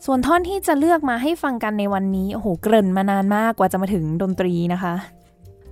[0.04, 4.94] ส่วนท่อนที่จะเลือกมาให้ฟังกันในวันนี้ โอ้โห เกริ่นมานานมากกว่าจะมาถึงดนตรีนะคะ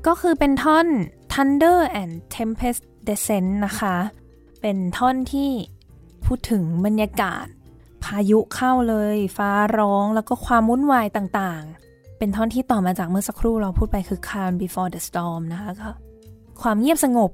[0.07, 0.87] ก็คือเป็นท่อน
[1.33, 3.97] Thunder and Tempest Descent นะคะ
[4.61, 5.51] เป็นท่อนที่
[6.25, 7.47] พูดถึงบรรยากาศ
[8.05, 15.89] พายุเข้าเลย ฟ้าร้องแล้วก็ความวุ่นวายต่างๆ เป็นท่อนที่ต่อมาจากเมื่อสักครู่เราพูดไปคือ Calm Before the Storm นะคะก็
[16.63, 17.31] ความเงียบสงบ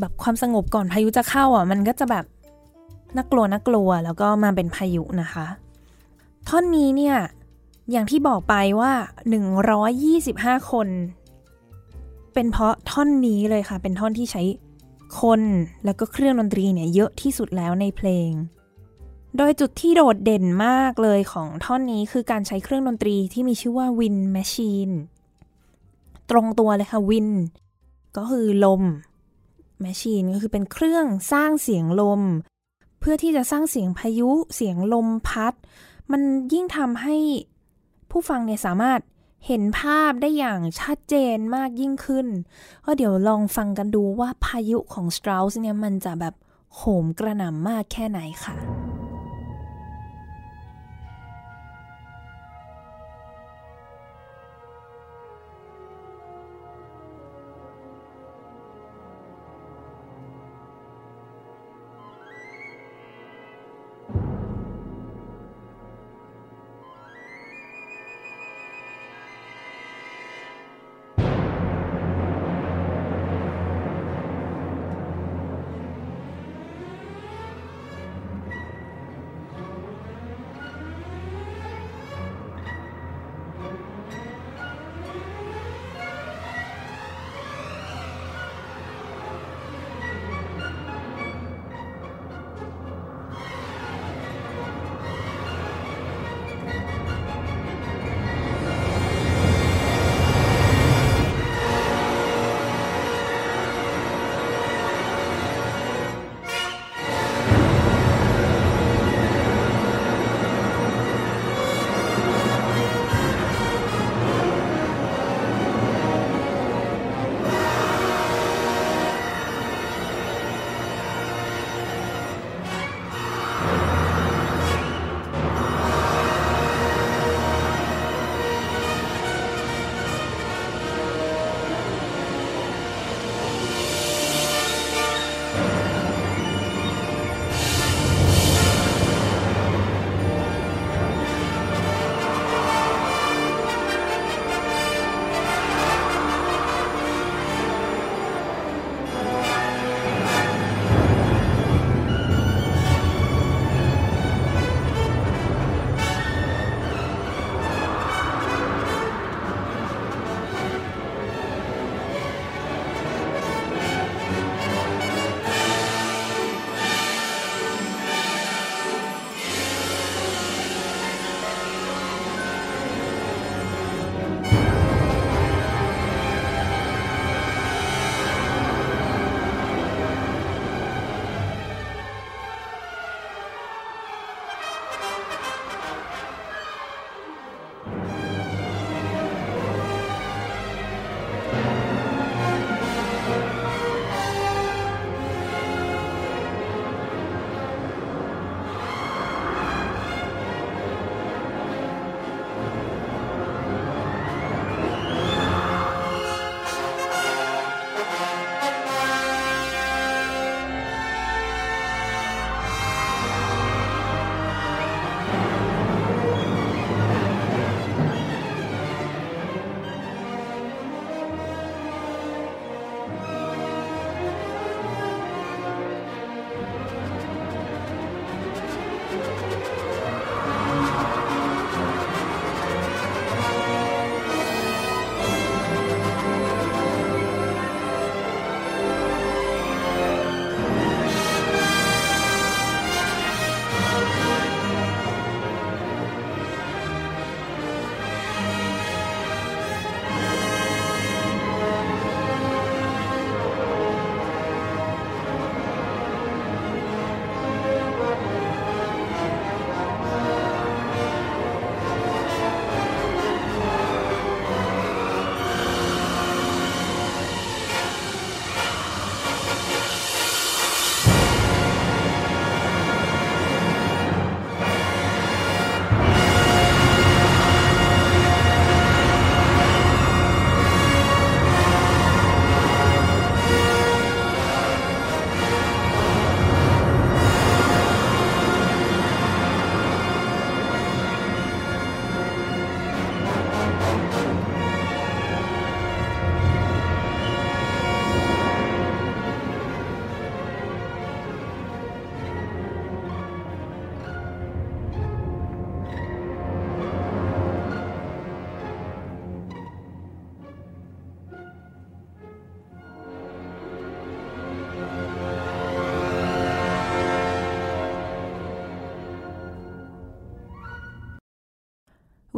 [0.00, 2.24] แบบความสงบก่อนพายุจะเข้าอะ มันก็จะแบบ
[3.16, 5.46] น่ากลัวน่ากลัวแล้วก็มาเป็นพายุนะคะ
[6.48, 7.16] ท่อนนี้เนี่ย
[7.90, 8.92] อย่างที่บอกไปว่า
[9.82, 10.88] 125 คน
[12.34, 14.42] เป็นเพราะท่อนนี้เลยค่ะ เป็นท่อนที่ใช้
[15.20, 15.42] คน
[15.84, 18.30] แล้วก็เครื่องดนตรีเนี่ยเยอะที่สุดแล้วในเพลง
[19.36, 24.94] โดยจุดที่โดดเด่นมากเลยของท่อนนี้คือการใช้เครื่องดนตรีที่มีชื่อว่า Wind Machine
[26.30, 27.36] ตรงตัวเลยค่ะ Wind
[28.16, 28.82] ก็คือลม
[29.84, 32.22] Machine ก็คือเป็นเครื่องสร้างเสียงลม
[33.00, 35.54] เพื่อที่จะสร้างเสียงพายุเสียงลมพัด
[36.12, 37.16] มันยิ่งทำให้
[38.10, 39.00] ผู้ฟังเนี่ยสามารถ
[39.46, 42.26] เห็นภาพได้อย่างชัดเจนมากยิ่งขึ้น
[42.84, 46.34] ก็เดี๋ยวลองฟังกันดูว่าพายุของสตราสเนี่ยมันจะแบบ
[46.76, 48.54] โหมกระหน่ำมากแค่ไหนค่ะ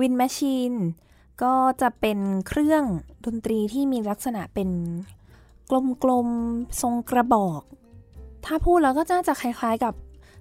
[0.00, 0.72] wind machine
[1.42, 2.18] ก็จะเป็น
[2.48, 2.84] เครื่อง
[3.24, 4.68] ดนตรีที่มีลักษณะเป็น
[6.02, 7.60] กลมๆ ทรงกระบอก
[8.44, 9.94] ถ้าพูดแล้วก็น่าจะคล้ายๆกับ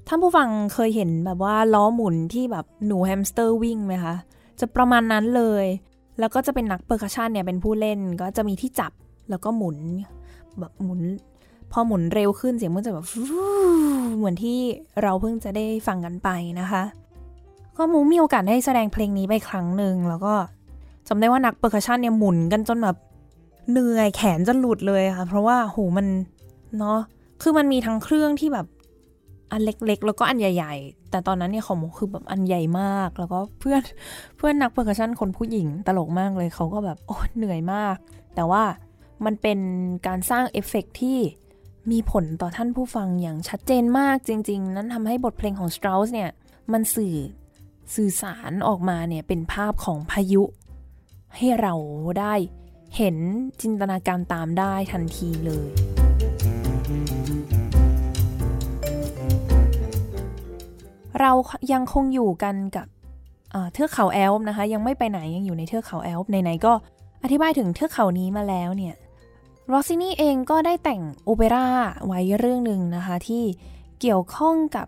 [0.07, 4.15] ท่านผู้ฟังเคยเห็นแบบว่าล้อหมุนที่แบบหนูแฮมสเตอร์วิ่งไหมคะ
[4.59, 5.65] จะประมาณนั้นเลย
[6.19, 8.91] แล้วก็จะเป็นนัก percussion เนี่ยเป็นผู้เล่นก็จะมีที่จับ
[9.29, 9.77] แล้วก็หมุน
[10.59, 11.01] แบบหมุน
[11.71, 13.05] พอหมุนเร็วขึ้นเสียงมันจะแบบ
[14.17, 14.57] เหมือนที่
[15.01, 16.29] เราเพิ่งจะได้ฟังกันไป
[16.59, 16.83] นะคะ
[17.77, 20.33] ก็มุกมีโอกาสได้แสดงเพลงนี้ไปครั้งหนึ่งแล้วก็
[21.07, 22.97] จำได้ว่านัก percussion เนี่ยหมุนกันจนแบบ
[23.71, 26.07] เหนื่อยแขนจะหลุดเลยค่ะ เพราะว่าโหมัน
[26.79, 26.99] เนาะ
[27.41, 28.67] คือมันมีทั้งเครื่องที่แบบ
[29.51, 33.81] อันเล็กๆ แล้วก็อันใหญ่ ๆ แต่ตอนนั้นเนี่ยของมุกคือแบบอันใหญ่มาก แล้วก็เพื่อน
[34.37, 37.95] เพื่อนนัก percussion คนผู้หญิงตลกมากเลยเขาก็แบบโอ้เหนื่อยมาก
[38.35, 38.63] แต่ว่า
[39.25, 39.59] มันเป็น
[40.07, 41.19] การสร้างเอฟเฟกที่
[41.91, 46.29] มีผลต่อท่านผู้ฟังอย่างชัดเจนมากจริง ๆ นั่นทำให้บทเพลงของ Strauss เนี่ย
[46.73, 47.15] มันสื่อ
[47.95, 50.43] สื่อสารออกมาเนี่ยเป็นภาพของพายุ
[51.35, 51.73] ให้เรา
[52.19, 52.33] ได้
[52.97, 53.17] เห็น
[53.61, 55.69] จินตนาการตามได้ทันทีเลย
[61.19, 61.31] เรา
[61.73, 62.87] ยังคงอยู่กันกับ
[63.73, 66.73] เทือกเขาแอลป์นะคะ ยังไม่ไปไหนยังอยู่ในเทือกเขาแอลป์ไหนๆก็
[67.23, 68.95] อธิบายถึงเทือกเขานี้มาแล้วเนี่ย
[69.71, 71.67] รอซินี่เองก็ได้แต่งโอเปร่า
[72.05, 73.43] ไว้เรื่องหนึ่งนะคะ ที่
[73.99, 74.87] เกี่ยวข้องกับ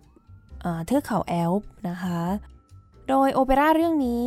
[0.86, 2.20] เทือกเขาแอลป์นะคะ
[3.10, 4.26] โดยโอเปร่าเรื่องนี้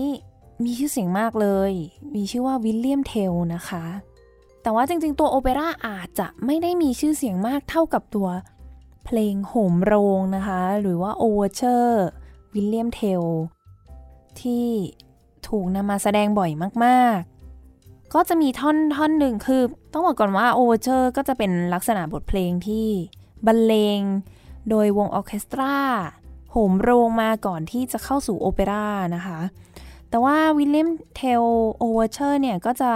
[0.64, 1.72] มีชื่อเสียงมากเลย
[2.14, 3.84] มีชื่อว่าวิลเลียมเทลนะคะ
[4.62, 8.28] แต่ว่าจริงๆ ตัวโอเปร่าอาจจะไม่ได้มีชื่อเสียงมากเท่ากับตัว
[9.04, 12.04] เพลงโหมโรงนะคะ หรือว่า overture
[12.54, 13.22] วิลเลียมเทล
[14.40, 14.68] ที่
[15.48, 16.50] ถูกนำมาแสดงบ่อย
[16.84, 19.62] มากๆ ก็จะมีท่อนท่อนหนึ่งคือ
[19.92, 22.86] ต้องบอกก่อนว่า overture ก็จะเป็นลักษณะบทเพลงที่
[23.46, 24.00] บรรเลง
[24.70, 25.76] โดยวงออเคสตรา
[26.50, 29.40] โหมโรงมาก่อนที่จะเข้าสู่โอเปร่านะคะ
[30.10, 31.44] แต่ว่าวิลเลียมเทล
[31.74, 32.92] overture เนี่ยก็จะ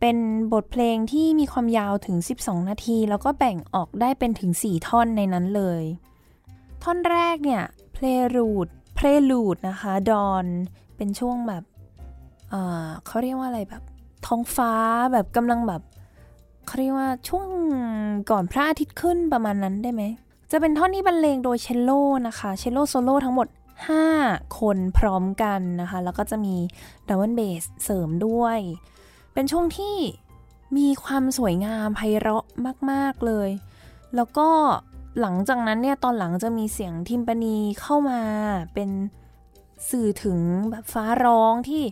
[0.00, 0.16] เป็น
[0.52, 5.82] บทเพลงที่มีความยาวถึง 12 นาที แล้วก็แบ่งออกได้เป็นถึง 4 ท่อนในนั้นเลย
[6.82, 10.44] ท่อนแรกเนี่ย Prelude Prelude นะคะ Dawn
[10.96, 11.62] เป็นช่วงแบบ
[12.50, 13.82] เขาเรียกว่าอะไรแบบ
[14.26, 14.72] ท้องฟ้า
[15.12, 15.82] แบบกำลังแบบ
[16.66, 17.48] เขาเรียกว่าช่วง
[18.30, 20.02] ก่อนพระอาทิตย์ขึ้นประมาณนั้นได้ไหม
[20.54, 21.90] จะเป็นท่อนที่บรรเลงโดยเชลโล
[22.28, 23.48] นะคะเชลโลโซโล่ทั้งหมด
[24.02, 26.56] 5 คนพร้อมกันนะคะ แล้วก็จะมี
[27.08, 28.58] ดับเบิลเบสเสริมด้วย
[29.34, 29.96] เป็นช่วงที่
[30.76, 32.44] มีความสวยงามไพเราะ
[32.90, 33.50] มาก ๆ เลย
[34.16, 34.48] แล้วก็
[35.20, 38.20] หลังจากนั้นเนี่ย ตอนหลังจะมีเสียงทิมปานีเข้ามา
[38.74, 38.90] เป็น
[39.90, 40.38] สื่อถึง
[40.70, 41.82] แบบฟ้าร้องที่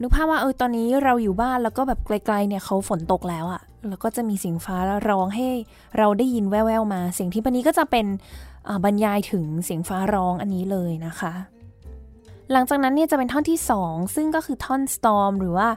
[0.00, 4.76] นึกภาพว่าเออตอนนี้เราอยู่บ้านแล้วก็แบบไกลๆเนี่ยเขาฝนตกแล้วอะแล้วก็จะมีเสียงฟ้า
[5.08, 5.46] ร้องให้
[5.98, 8.06] เราได้ยินแว่วๆมา เสียงทิมปนี้ก็จะเป็น
[8.84, 11.32] บรรยายถึงเสียงฟ้าร้องอันนี้เลยนะคะ
[12.52, 15.68] หลังจากนั้นเนี่ยจะเป็นท่อนที่ 2 ซึ่งก็คือท่อน storm หรือว่า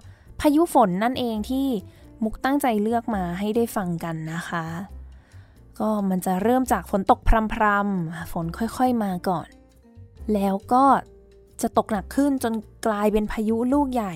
[0.41, 1.68] พายุฝนนั่นเองที่
[2.24, 4.66] มุกตั้งใจเลือกมาให้ได้ฟังกันนะคะ
[5.80, 7.20] ก็มันจะเริ่มจากฝนตก
[7.53, 9.47] พรำๆฝนค่อยๆมาก่อน
[10.34, 10.84] แล้วก็
[11.62, 12.53] จะตกหนักขึ้นจน
[12.88, 14.16] กลายเป็นพายุลูกใหญ่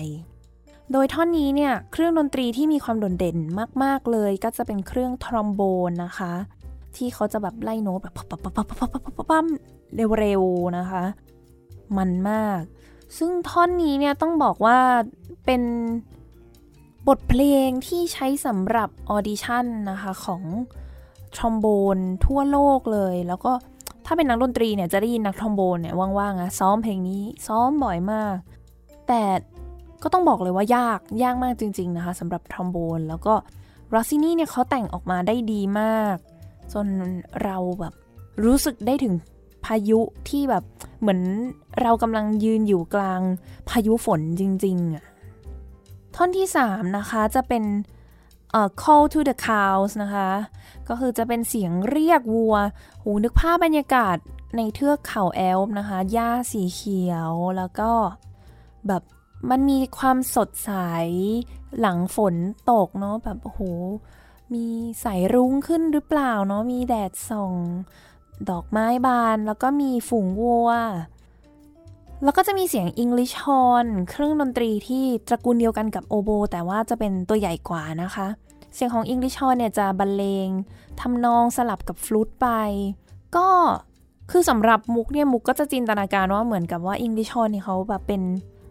[0.92, 3.36] โดยท่อนนี้เนี่ยเครื่องดนตรีที่มีความโดดเด่น
[3.82, 6.32] มาก ๆ เลยก็จะเป็นเครื่องทรอมโบนนะคะ
[6.96, 9.46] ที่เขาจะแบบไล่โน้ตแบบปั๊บปั๊บปั๊บปั๊บปั๊บปั๊บปั๊บ
[10.18, 11.04] เร็วๆนะคะ
[11.96, 12.60] มันมาก
[13.18, 14.78] ซึ่งท่อนนี้เนี่ยต้องบอกว่า
[15.46, 15.62] เป็น
[17.08, 20.42] บทเพลงที่ใช้สำหรับออดิชั่นนะคะของ
[21.36, 21.66] ทรอมโบ
[21.96, 23.52] นทั่วโลกเลย แล้วก็
[24.12, 28.36] ถ้าเป็นนักดนตรีเนี่ยจะได้ยินนักทรอมโบนเนี่ยว่างๆอะซ้อมเพลงนี้ซ้อมบ่อยมาก
[29.08, 29.22] แต่
[30.02, 33.34] ก็ต้องบอกเลยว่ายากยากมากจริง ๆนะคะสำหรับทรอมโบน แล้วก็
[33.94, 36.16] รอซินี่เนี่ยเขาแต่งออกมาได้ดีมาก
[36.72, 36.86] จน
[37.42, 37.94] เราแบบ
[38.44, 39.14] รู้สึกได้ถึง
[39.64, 40.64] พายุที่แบบ
[41.00, 41.20] เหมือน
[41.82, 43.20] เรากำลังยืนอยู่กลาง
[43.68, 45.04] พายุฝนจริงๆอะ
[46.14, 47.64] ท่อนที่ 3 นะคะจะเป็น
[48.82, 50.30] call to the cows นะคะ
[50.88, 52.56] ก็คือจะเป็นเสียงเรียกวัว
[53.02, 54.16] หูนึกภาพบรรยากาศ
[54.56, 57.90] ในเทือกเขาแอลป์นะคะ หญ้าสีเขียว แล้วก็
[58.86, 59.02] แบบ
[59.50, 60.72] มันมีความสดใส
[61.80, 62.34] หลังฝน
[62.70, 63.60] ตกเนาะ แบบโอ้โห
[64.54, 64.64] มี
[65.04, 67.54] สายรุ้งขึ้นหรือเปล่าเนาะ มีแดดส่อง
[68.50, 70.70] ดอกไม้บาน แล้วก็มีฝูงวัว
[72.24, 78.26] แล้วก็จะมีเสียง English horn เครื่องดนตรีที่ตระกูลเดียวกันกับโอโบ แต่ว่าจะเป็นตัวใหญ่กว่านะคะ
[78.74, 80.48] เสียงของ English horn เนี่ยจะบรรเลง
[81.00, 82.48] ทำนองสลับกับฟลุตไป
[83.36, 83.48] ก็
[84.30, 88.22] คือสำหรับมุกเนี่ยมุกก็จะจินตนาการว่าเหมือนกับว่า English horn เนี่ยเขาแบบเป็น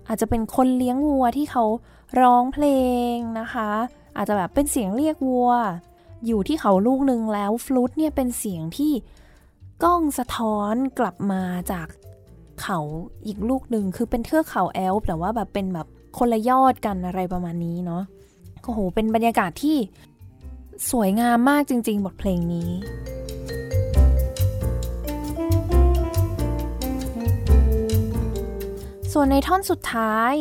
[0.07, 1.63] อาจจะเป็นคนเลี้ยงวัวที่เขา
[2.19, 2.65] ร้องเพล
[3.13, 3.69] งนะคะ
[4.17, 5.51] อาจจะแบบเป็นเสียงเรียกวัว
[6.25, 8.93] อยู่ที่เขาลูกหนึ่งแล้วฟลุตเนี่ยเป็นเสียงที่
[9.83, 11.87] ก้องสะท้อนกลับมาจาก
[12.63, 12.79] เขา
[13.25, 15.87] อีกลูกหนึ่งคือเป็นเทือกเขาแอลป์แต่ว่าแบบเป็นแบบ
[16.17, 18.03] คนละยอดกันอะไรประมาณนี้เนาะ
[18.63, 19.77] โอ้โห เป็นบรรยากาศที่
[20.91, 22.69] สวยงามมากจริง ๆ บทเพลงนี้
[29.13, 30.35] ส่วนในท่อนสุดท้าย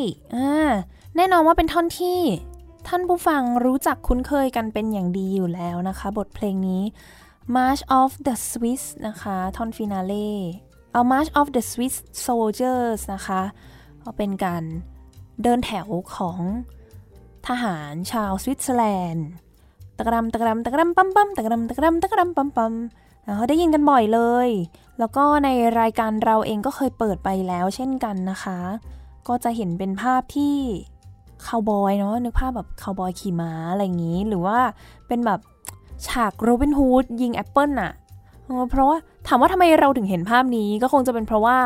[1.16, 2.18] แน่นอนว่าเป็นท่อนที่
[2.88, 6.82] ท่านผู้ฟังรู้จักคุ้นเคยกันเป็นอย่างดีอยู่แล้วนะคะ บทเพลงนี้
[7.56, 10.30] March of the Swiss นะคะ ท่อน Finale
[10.92, 13.42] เอา March of the Swiss Soldiers นะคะ
[14.02, 14.62] ก็เป็นการ
[15.42, 16.38] เดินแถวของ
[17.48, 19.28] ทหารชาวสวิตเซอร์แลนด์
[19.98, 22.74] ตะกรัมตะกรัมตะกรัมปั๊มปั๊มตะกรัมตะกรัมตะกรัมปั๊มปั๊ม
[23.36, 24.48] เขาได้ยินกันบ่อยเลย
[24.98, 25.48] แล้วก็ใน
[25.80, 28.58] รายการเราเองก็เคยเปิดไปแล้วเช่นกันนะคะ
[29.28, 30.56] ก็จะเห็นเป็นภาพที่
[31.46, 34.58] คาวบอยเนาะนึกภาพแบบคาวบอยขี่ม้าอะไรอย่างนี้ หรือว่า
[35.08, 35.40] เป็นแบบ
[36.08, 37.92] ฉากโรบินฮูดยิงแอปเปิลน่ะ
[38.70, 41.58] เพราะว่าถามว่าทำไมเราถึงเห็นภาพนี้ก็คงจะเป็นเพราะว่า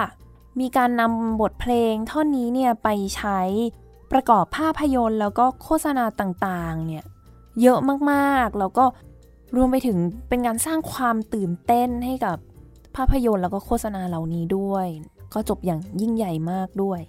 [0.61, 3.41] มีการนำบทเพลงท่อนนี้เนี่ยไปใช้
[4.13, 7.05] ประกอบภาพยนตร์ แล้วก็โฆษณาต่างๆเนี่ย
[7.63, 7.79] เยอะ
[8.11, 8.85] มากๆ แล้วก็
[9.57, 12.37] รวมไปถึงเป็นการสร้างความตื่นเต้นให้กับ
[12.97, 14.87] ภาพยนตร์แล้วก็โฆษณาเหล่านี้ด้วย
[15.35, 17.01] ก็จบอย่างยิ่งใหญ่มากด้วย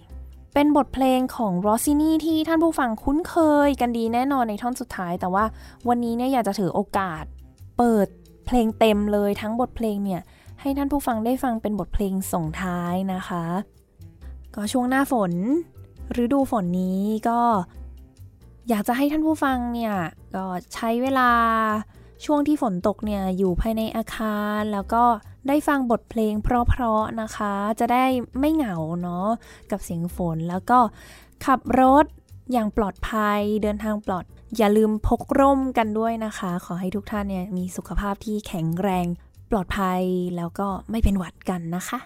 [0.54, 3.34] เป็นบทเพลงของรอซินี่ที่ท่านผู้ฟังคุ้นเค
[3.68, 5.44] ยกันดีแน่นอนในท่อนสุดท้าย แต่ว่า
[5.88, 7.24] วันนี้เนี่ยอยากจะถือโอกาส
[7.78, 8.06] เปิด
[8.46, 10.22] เพลงเต็มเลยทั้งบทเพลงเนี่ย
[10.60, 13.44] ให้ท่านผู้ฟังได้ฟังเป็นบทเพลงส่งท้ายนะคะ
[14.54, 15.32] ก็ช่วงหน้าฝน
[16.22, 17.40] ฤดูฝนนี้ก็
[18.68, 19.94] อยากจะให้ท่านผู้ฟังเนี่ย
[20.34, 21.30] ก็ใช้เวลา
[22.24, 25.04] ช่วงที่ฝนตกเนี่ยอยู่ภายในอาคารแล้วก็
[25.48, 28.04] ได้ฟังบทเพลงเพราะๆนะคะ จะได้
[28.38, 29.28] ไม่เหงาเนาะ
[29.70, 30.78] กับเสียงฝนแล้วก็
[31.44, 32.06] ขับรถ
[32.52, 34.24] อย่างปลอดภัยเดินทางปลอด
[34.56, 39.06] อย่าลืมพกร่มกันด้วยนะคะ ขอให้ทุกท่านเนี่ยมีสุขภาพที่แข็งแรง
[39.50, 40.02] ปลอดภัย
[40.36, 41.98] แล้วก็ไม่เป็นหวัดกันนะคะ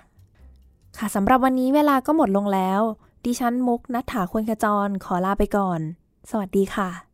[0.99, 2.81] ค่ะสำหรับวันนี้เวลาก็หมดลงแล้ว
[3.25, 5.81] ดิฉันมุกนัฐถาควรขจรขอลาไปก่อน
[6.31, 7.08] สวัสดีค่ะ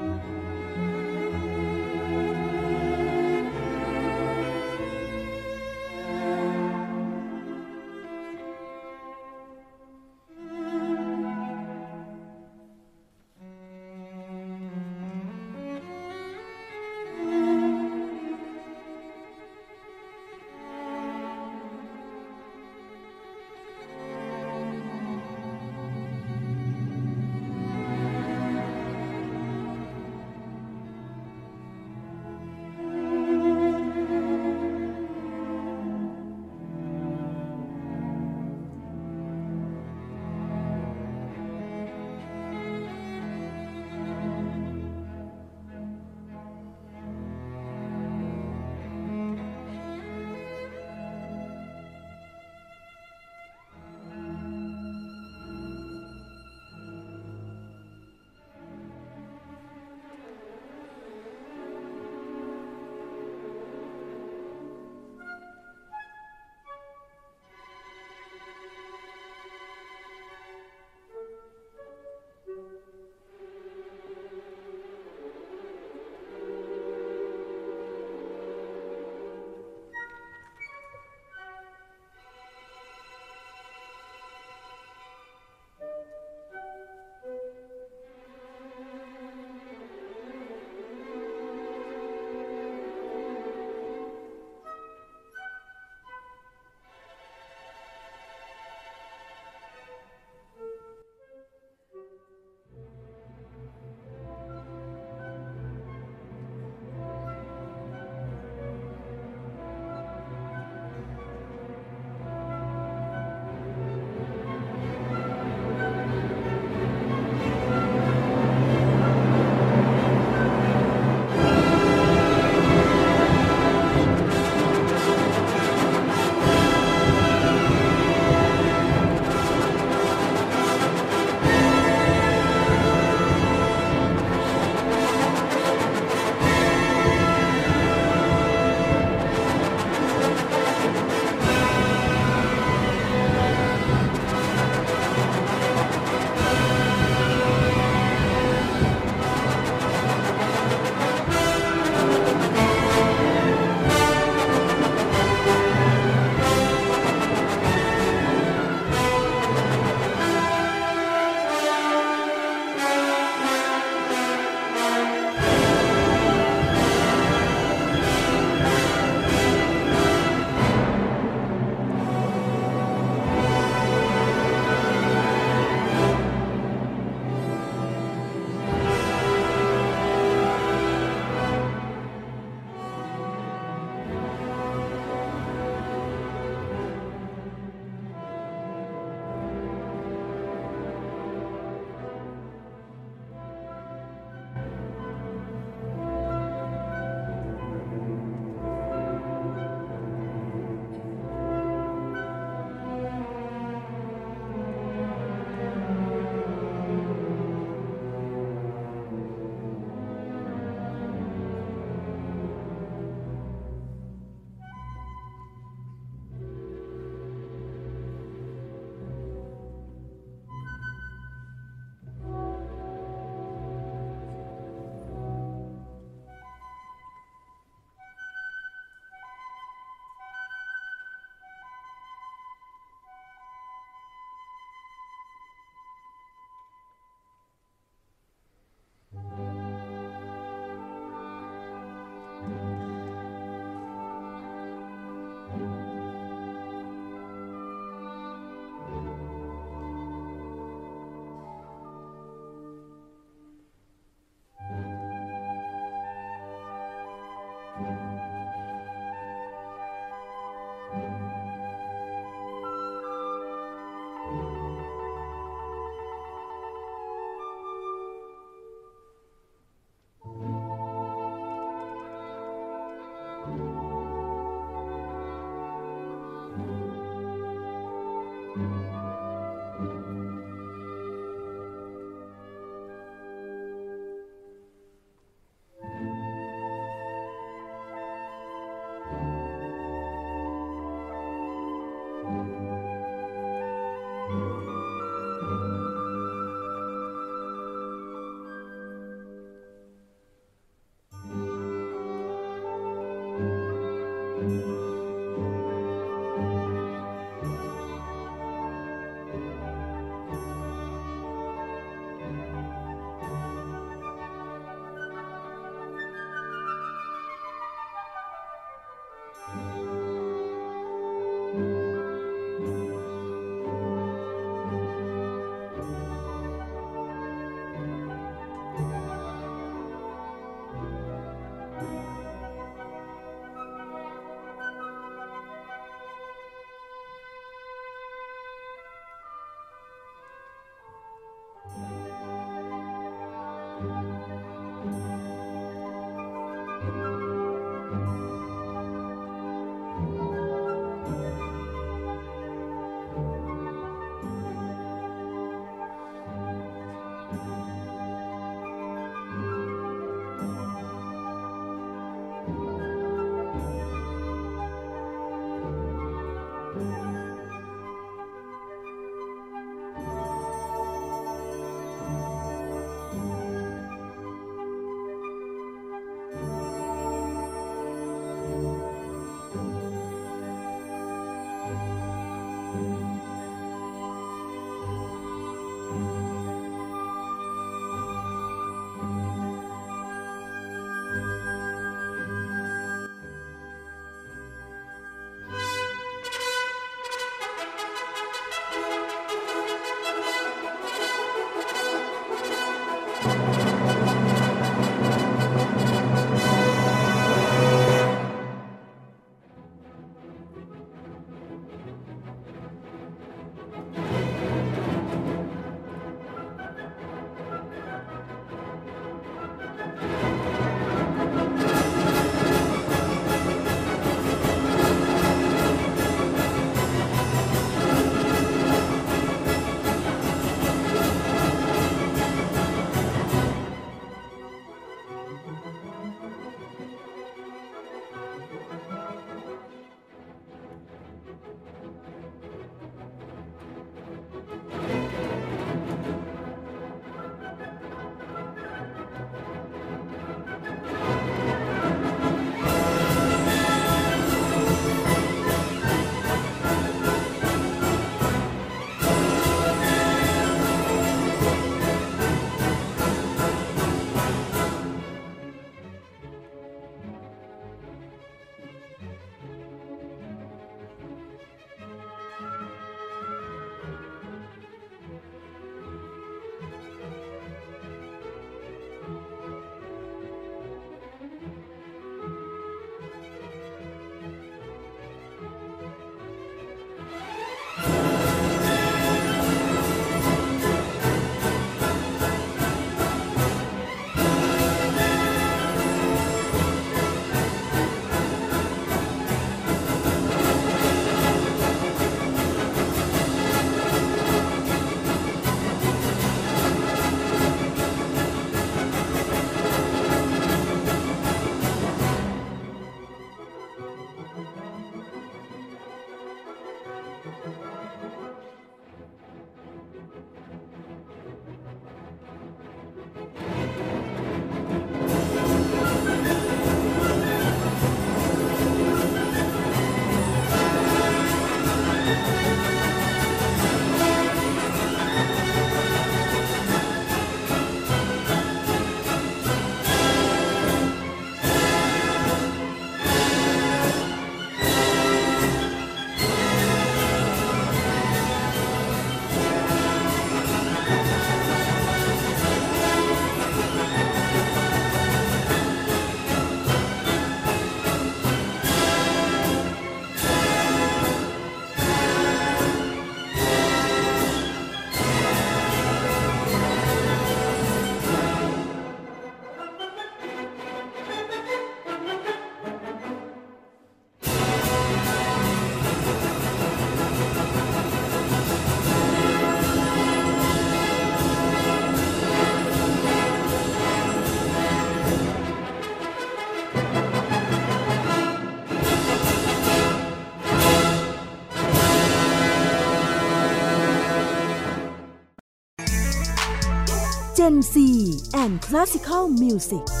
[598.33, 600.00] And Classical Music